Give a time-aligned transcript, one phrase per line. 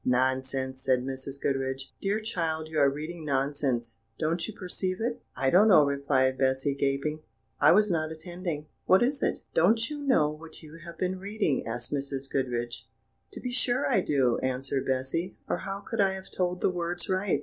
[0.03, 1.39] "Nonsense!" said Mrs.
[1.39, 6.39] Goodriche; "dear child, you are reading nonsense; don't you perceive it?" "I don't know," replied
[6.39, 7.19] Bessy, gaping;
[7.59, 11.67] "I was not attending what is it?" "Don't you know what you have been reading?"
[11.67, 12.27] asked Mrs.
[12.31, 12.87] Goodriche.
[13.33, 17.07] "To be sure I do," answered Bessy, "or how could I have told the words
[17.07, 17.39] right?"